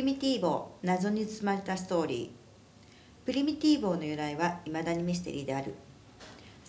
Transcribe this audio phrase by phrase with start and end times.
[0.00, 3.26] リミティーボー謎に包まれたストーリー。
[3.26, 5.74] プリミティーボーの由来は未だにミステリーである。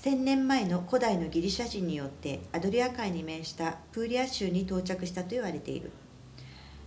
[0.04, 5.92] 1000年前の古代のギリシャ人によってアドリア海に面したプーリア州に到着したと言われている。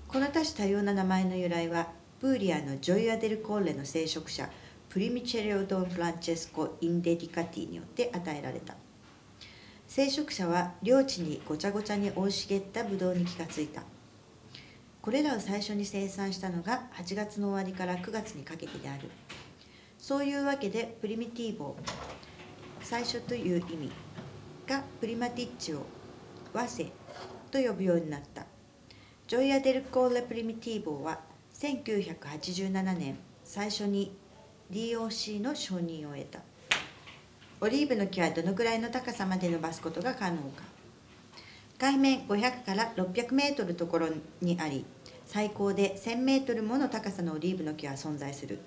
[0.06, 1.88] この多種多様な名前の由来は
[2.20, 4.50] プーリアのジョイア・デル・コーレの聖職者
[4.90, 8.74] プリミチェレオ・ドン・フランチェスコ・インデディカティによって与えられた。
[9.88, 13.82] 聖職者は領地にごちゃごちゃに生い茂ったブドウに気がついた。
[15.04, 19.10] これらを最初に生産したのが8月の終わりから9月にかけてである。
[19.98, 21.76] そういうわけでプリミティーボ
[22.80, 23.92] 最初という意味
[24.66, 25.84] がプリマティッチを
[26.54, 26.90] 和製
[27.50, 28.46] と呼ぶようになった。
[29.28, 31.20] ジョイア・デルコーレ・プリミティーボは
[31.52, 34.16] 1987年最初に
[34.70, 36.40] DOC の承認を得た。
[37.60, 40.73] オリーブの木はどのくらいの高さまで伸ばすことが可能か。
[41.76, 44.08] 海面500から600メートルところ
[44.40, 44.84] にあり
[45.26, 48.60] 最高で1000メートルもの高さのオリーブの木は存在する。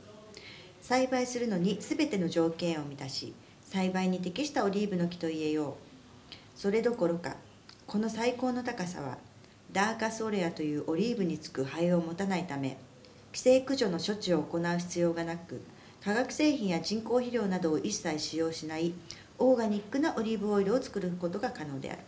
[0.82, 6.36] 栽培するのに全ての条件を満たし栽培に適したオリーブの木と言えよう。
[6.56, 7.38] それどころか
[7.86, 9.18] この最高の高さは
[9.72, 12.78] ダーカスオレアというオリーブにつく灰を持たないため
[13.32, 15.62] 規制駆除の処置を行う必要がなく
[16.04, 18.94] 化学製品や人工肥料などを一切使用しない
[19.40, 22.00] オーガニックなオリーブオイルを作ることが可能である。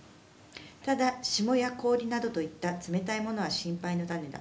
[0.86, 4.40] ただ霜や氷などといった冷たいものは心配の種だ。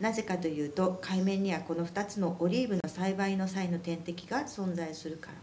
[0.00, 5.34] なぜかというと海面にはこの2つのオリーブの栽培の際の天敵が存在するから。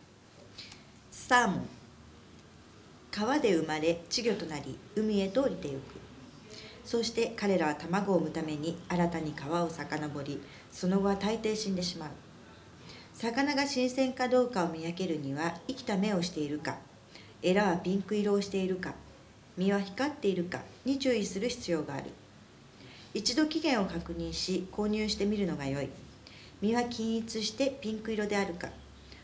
[1.11, 1.67] サーモン
[3.11, 5.81] 川で生まれ稚魚となり海へと降りてゆく。
[6.83, 12.09] そして彼らは卵を産むために新たに川を遡りその後は大抵死んでしまう。
[13.13, 16.77] 魚が新鮮かどうかを見分けるには生きた目をしているか
[17.41, 18.93] エラはピンク色をしているか
[19.57, 22.11] 身は光っているかに注意する必要がある。
[23.13, 25.89] 一度期限を確認し購入してみるのが良い。
[26.61, 28.69] 身は均一してピンク色であるか。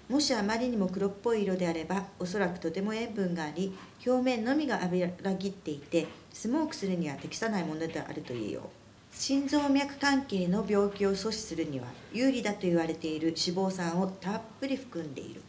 [0.10, 3.74] もしあまりにも黒っぽい色であればおそらくとても塩分があり
[4.06, 9.16] 表面のみが油ぎっていてスモークするには適さないものであると言えよう。
[9.16, 15.42] 心臓脈関係の病気を阻止するには有利だと言われている脂肪酸をたっぷり含んでいる。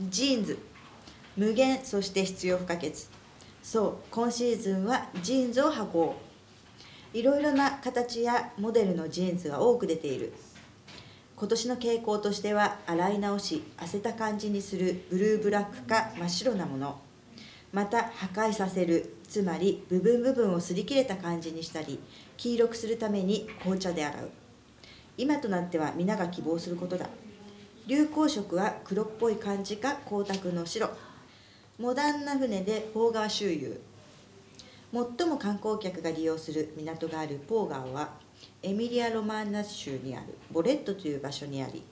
[0.00, 0.58] ジーンズ。
[1.36, 2.92] 無限そして必要不可欠。
[3.62, 6.16] そう今シーズンはジーンズを履こ
[7.14, 7.16] う。
[7.16, 10.32] いろいろな形やモデルのジーンズが多く出ている。
[11.36, 17.00] 今年の傾向としては洗い直し痩せた感じにするブルーブラックか真っ白なもの。
[17.72, 22.00] また破壊させるつまり部分部分を擦り切れた感じにしたり
[22.36, 24.30] 黄色くするために紅茶で洗う。
[25.16, 27.08] 今となっては皆が希望することだ。
[27.86, 30.90] 流行色は黒っぽい感じか光沢の白。
[31.80, 33.80] モダンな船でポーガー周遊。
[34.92, 38.10] 最も観光客が利用する港があるポーガーは
[38.62, 41.82] エミリア・ロマーナ州にあるボレットという場所にあり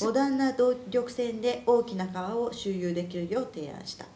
[0.00, 4.06] モダンな動力船で大きな川を周遊できるよう提案した。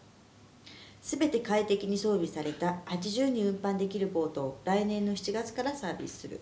[1.03, 6.41] 全て快適に装備された80人運搬できるボートを来年の7月からサービスする。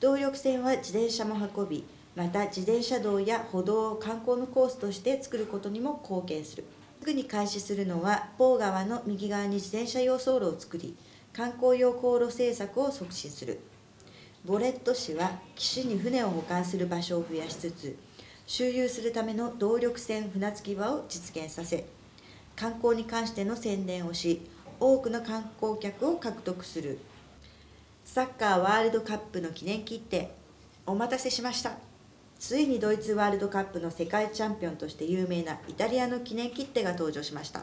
[0.00, 6.64] 動力船は自転車も運びまた自転車道や歩道を観光のコースとして作ることにも貢献する
[7.04, 10.96] すぐに開始するのはポー川の右側に自転車用走路を作り
[11.34, 13.60] 観光用航路政策を促進する。
[14.42, 17.98] ボレット市は岸に船を保管する場所を増やしつつ
[18.46, 21.84] 周遊するための動力船船着き場を実現させ
[22.56, 24.40] 観光に関しての宣伝をし
[24.80, 26.98] 多くの観光客を獲得する。
[28.06, 30.30] サッカーワールドカップの記念切手
[30.86, 31.72] お待たせしました。
[32.46, 37.62] ついにドイツワールドカップの世界チャンピオンとして有名なイタリアの記念切手が登場しました。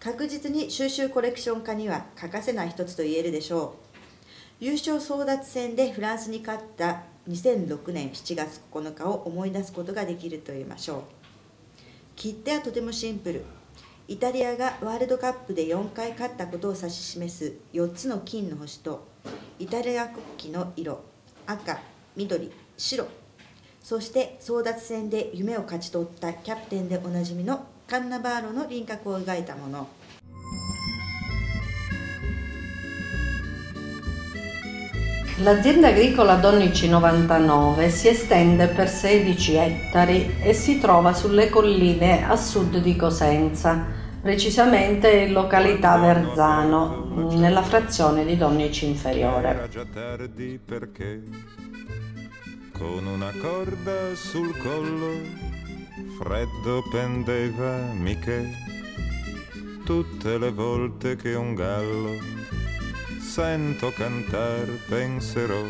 [0.00, 3.76] 確実に収集コレクション化には欠かせない一つと言えるでしょ
[4.60, 4.64] う。
[4.64, 11.02] 優勝争奪戦でフランスに勝った2006年7月9日を思い出すことができると言いましょう。
[12.16, 13.44] 切手はとてもシンプル。
[14.08, 19.06] イタリアがワールドカップで4回勝ったことを指し示す4つの金の星と
[19.60, 21.04] イタリア国旗の色
[21.46, 21.78] 赤
[22.16, 23.21] 緑白。
[23.83, 29.87] そして争奪戦で夢を勝ち取ったキャプテンでおなじみのカンナバーロの輪郭を描いたもの
[35.41, 42.35] L'azienda agricola Donnici 99 si estende per 16 ettari e si trova sulle colline a
[42.35, 43.85] sud di Cosenza,
[44.19, 49.69] precisamente in località Verzano, nella frazione di Donnici Inferiore.
[52.82, 55.20] con una corda sul collo
[56.18, 58.44] freddo pendeva Michè
[59.84, 62.18] tutte le volte che un gallo
[63.20, 65.62] sento cantar penserò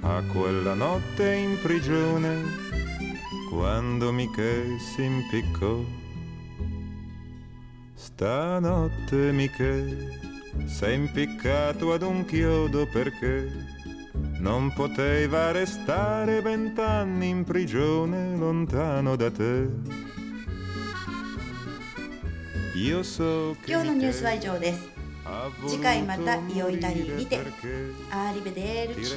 [0.00, 2.42] a quella notte in prigione
[3.48, 5.78] quando Michè si impiccò.
[7.94, 9.96] Stanotte Michè
[10.66, 13.83] sei impiccato ad un chiodo perché
[14.44, 19.68] non poteva restare vent'anni in prigione lontano da te.
[22.74, 24.86] Io so che 今日のニュースは以上です。
[25.66, 27.40] 次回またイオイタリーにて
[28.10, 29.14] アーリベデールチ